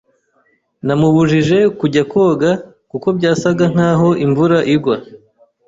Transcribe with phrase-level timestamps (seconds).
[0.85, 2.51] Namubujije kujya koga
[2.91, 4.95] kuko byasaga nkaho imvura igwa.